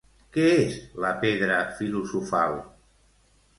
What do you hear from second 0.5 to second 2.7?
és la pedra filosofal?